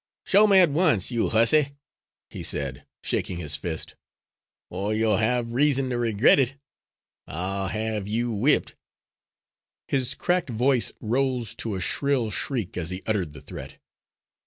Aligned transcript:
"Show 0.25 0.47
me 0.47 0.57
at 0.57 0.71
once, 0.71 1.11
you 1.11 1.29
hussy," 1.29 1.73
he 2.31 2.41
said, 2.41 2.87
shaking 3.03 3.37
his 3.37 3.55
fist, 3.55 3.93
"or 4.71 4.95
you'll 4.95 5.17
have 5.17 5.53
reason 5.53 5.91
to 5.91 5.97
regret 5.99 6.39
it. 6.39 6.55
I'll 7.27 7.67
have 7.67 8.07
you 8.07 8.31
whipped." 8.31 8.73
His 9.87 10.15
cracked 10.15 10.49
voice 10.49 10.91
rose 11.01 11.53
to 11.57 11.75
a 11.75 11.79
shrill 11.81 12.31
shriek 12.31 12.77
as 12.77 12.89
he 12.89 13.03
uttered 13.05 13.33
the 13.33 13.41
threat. 13.41 13.77